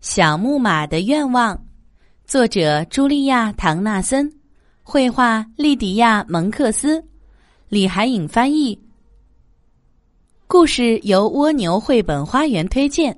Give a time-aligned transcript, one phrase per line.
[0.00, 1.62] 小木马的愿望，
[2.24, 4.32] 作者茱莉亚·唐纳森，
[4.82, 7.04] 绘画莉迪亚·蒙克斯，
[7.68, 8.80] 李海颖翻译。
[10.46, 13.14] 故事由蜗牛绘本花园推荐。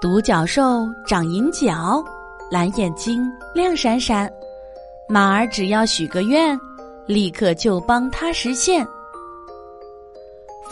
[0.00, 2.02] 独角兽长银角，
[2.50, 4.32] 蓝眼睛亮闪闪，
[5.06, 6.58] 马儿只要许个愿，
[7.06, 8.84] 立刻就帮他实现。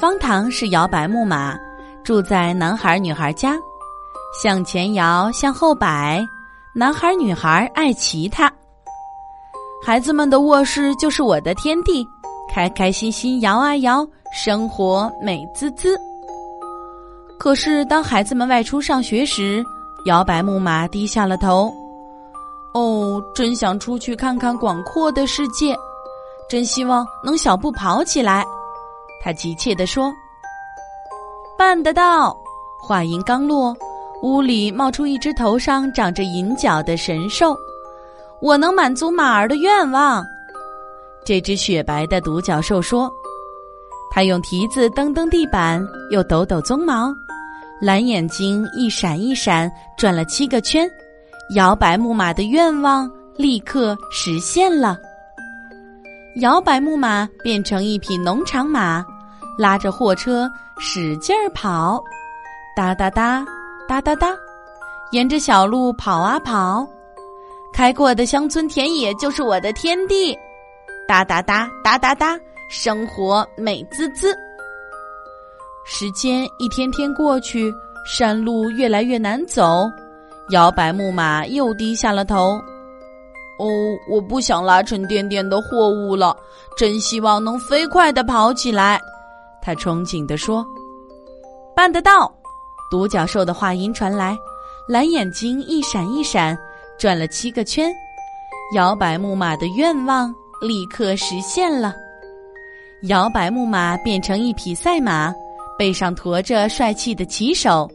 [0.01, 1.55] 方糖是摇摆木马，
[2.03, 3.55] 住在男孩女孩家，
[4.33, 6.27] 向前摇，向后摆，
[6.75, 8.51] 男孩女孩爱骑它。
[9.85, 12.03] 孩子们的卧室就是我的天地，
[12.51, 16.01] 开开心心摇啊摇，生活美滋滋。
[17.39, 19.63] 可是当孩子们外出上学时，
[20.07, 21.71] 摇摆木马低下了头。
[22.73, 25.77] 哦，真想出去看看广阔的世界，
[26.49, 28.43] 真希望能小步跑起来。
[29.23, 30.13] 他急切地说
[31.59, 32.37] ：“办得到！”
[32.83, 33.77] 话音刚落，
[34.23, 37.55] 屋里冒出一只头上长着银角的神兽。
[38.41, 40.25] 我能满足马儿的愿望。
[41.23, 43.13] 这只雪白的独角兽说
[44.11, 47.15] ：“它用蹄子蹬蹬地板，又抖抖鬃毛，
[47.83, 50.91] 蓝眼睛一闪一闪，转了七个圈。
[51.55, 54.97] 摇摆木马的愿望立刻实现了。”
[56.41, 59.05] 摇摆木马变成一匹农场马，
[59.61, 62.03] 拉着货车使劲儿跑，
[62.75, 63.45] 哒哒哒，
[63.87, 64.35] 哒哒哒，
[65.13, 66.89] 沿着小路跑啊跑，
[67.71, 70.35] 开过的乡村田野就是我的天地，
[71.07, 74.35] 哒哒哒，哒哒哒，生活美滋滋。
[75.85, 77.71] 时间一天天过去，
[78.07, 79.87] 山路越来越难走，
[80.53, 82.59] 摇摆木马又低下了头。
[83.59, 83.69] 哦，
[84.09, 86.35] 我不想拉沉甸甸的货物了，
[86.79, 88.99] 真希望能飞快的跑起来。
[89.63, 90.67] 他憧憬地说
[91.77, 92.33] ：“办得到！”
[92.91, 94.37] 独角兽的话音传来，
[94.89, 96.59] 蓝眼睛一闪一闪，
[96.99, 97.93] 转了七个圈，
[98.75, 101.95] 摇摆木马的愿望立刻实现了。
[103.05, 105.33] 摇摆木马变成一匹赛马，
[105.79, 107.89] 背上驮着帅气的骑手，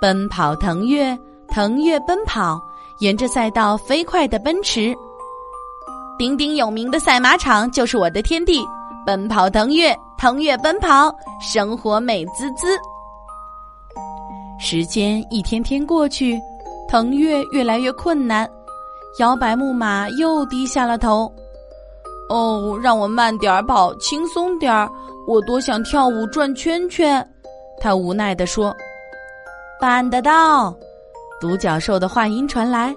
[0.00, 1.16] 奔跑腾跃，
[1.48, 2.60] 腾跃奔跑。
[3.00, 4.92] 沿着赛道飞快的奔驰，
[6.18, 8.60] 鼎鼎有名的赛马场就是我的天地。
[9.06, 12.76] 奔跑腾跃，腾跃奔跑，生活美滋滋。
[14.58, 16.36] 时间一天天过去，
[16.88, 18.50] 腾跃越来越困难，
[19.20, 21.32] 摇摆木马又低下了头。
[22.28, 24.90] 哦，让我慢点儿跑，轻松点儿，
[25.28, 27.24] 我多想跳舞转圈圈。
[27.80, 28.74] 他无奈地说
[29.80, 30.74] ：“办得到。”
[31.40, 32.92] 独角兽的话音传来，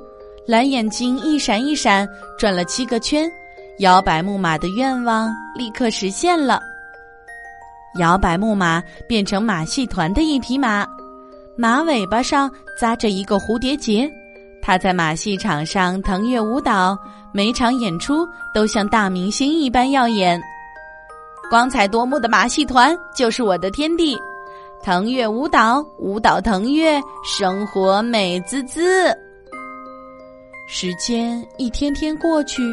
[0.48, 3.32] 蓝眼睛一闪一闪，转了七个圈，
[3.78, 6.60] 摇摆木马的愿望立刻实现了。
[8.00, 10.88] 摇摆木马变成马戏团的一匹马，
[11.58, 14.10] 马尾巴上扎着一个蝴蝶结，
[14.62, 16.98] 它在马戏场上腾跃舞蹈，
[17.34, 20.42] 每场演出都像大明星一般耀眼。
[21.50, 24.18] 光彩夺目的马戏团就是我的天地。
[24.84, 29.16] 腾跃舞蹈，舞蹈腾跃，生活美滋滋。
[30.68, 32.64] 时间一天天过去，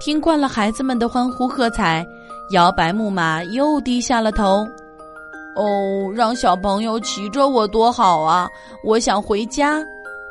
[0.00, 2.06] 听惯了孩子们的欢呼喝彩，
[2.50, 4.66] 摇摆木马又低下了头。
[5.54, 8.48] 哦，让小朋友骑着我多好啊！
[8.84, 9.82] 我想回家。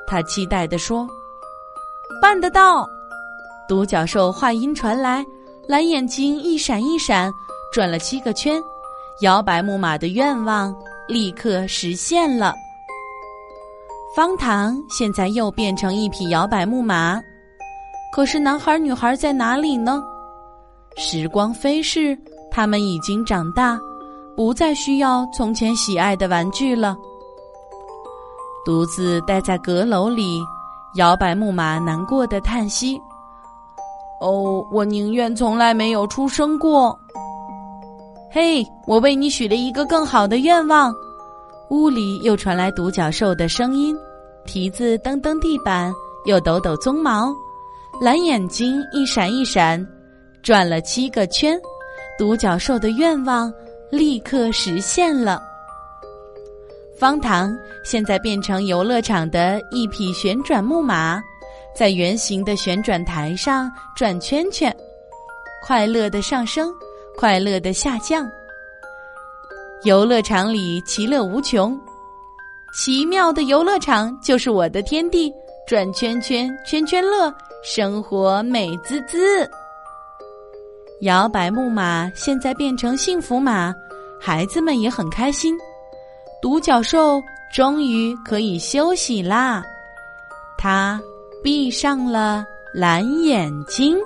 [0.08, 1.08] 他期待地说
[2.22, 2.90] ：“办得到！”
[3.70, 5.26] 独角兽话音传来，
[5.68, 7.32] 蓝眼睛一闪一闪，
[7.72, 8.62] 转了七个圈，
[9.22, 10.76] 摇摆木马的愿望。
[11.08, 12.56] 立刻实现了。
[14.16, 17.22] 方糖现在又变成一匹摇摆木马，
[18.14, 20.02] 可是男孩女孩在哪里呢？
[20.98, 22.18] 时光飞逝，
[22.52, 23.80] 他们已经长大，
[24.36, 26.96] 不再需要从前喜爱的玩具了。
[28.66, 30.40] 独自待在阁楼里，
[30.96, 33.02] 摇摆木马难过的叹息
[34.22, 36.98] ：“哦，我宁愿从来没有出生过。”
[38.30, 40.94] 嘿，我为你许了一个更好的愿望。
[41.70, 43.96] 屋里又传来独角兽的声音，
[44.46, 45.92] 蹄子蹬蹬地板，
[46.26, 47.34] 又抖抖鬃毛，
[48.00, 49.86] 蓝眼睛一闪一闪，
[50.44, 51.60] 转了七个圈。
[52.18, 53.52] 独角兽的愿望
[53.90, 55.42] 立刻实现了。
[56.96, 61.20] 方糖现在变成游乐场的一匹旋转木马，
[61.76, 64.76] 在圆形的旋转台上转圈圈，
[65.66, 66.72] 快乐的上升。
[67.18, 68.26] 快乐的下降，
[69.84, 71.78] 游乐场里其乐无穷，
[72.74, 75.32] 奇妙的游乐场就是我的天地，
[75.68, 77.32] 转圈圈圈圈乐，
[77.64, 79.48] 生活美滋滋。
[81.02, 83.74] 摇摆木马现在变成幸福马，
[84.20, 85.58] 孩子们也很开心。
[86.40, 87.20] 独角兽
[87.52, 89.64] 终于可以休息啦，
[90.60, 91.02] 它
[91.44, 93.98] 闭上了蓝眼睛。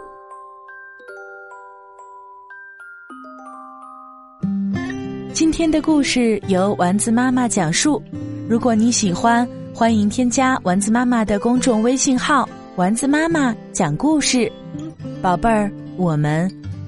[5.33, 8.01] 今天的故事由丸子妈妈讲述。
[8.47, 12.47] 如果你喜欢，欢迎添加丸子妈妈的公众微信号
[12.77, 14.49] “丸子妈妈讲故事”。
[15.21, 16.49] 宝贝儿，我们